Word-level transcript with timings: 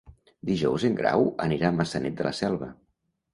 Dijous 0.49 0.85
en 0.89 0.95
Grau 1.01 1.25
anirà 1.45 1.69
a 1.69 1.75
Maçanet 1.83 2.17
de 2.23 2.27
la 2.29 2.33
Selva. 2.41 2.73